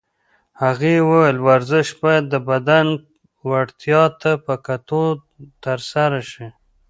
[0.61, 2.85] هغې وویل ورزش باید د بدن
[3.49, 5.01] وړتیاوو ته په کتو
[5.63, 6.47] ترسره شي.